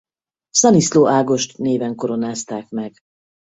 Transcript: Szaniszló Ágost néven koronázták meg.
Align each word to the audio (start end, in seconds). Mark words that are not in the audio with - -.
Szaniszló 0.49 1.07
Ágost 1.07 1.57
néven 1.57 1.95
koronázták 1.95 2.69
meg. 2.69 2.93